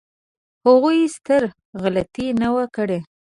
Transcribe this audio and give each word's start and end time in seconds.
هغوی 0.65 0.99
ستره 1.15 1.49
غلطي 1.81 2.27
نه 2.41 2.49
وه 2.55 2.65
کړې. 2.75 2.99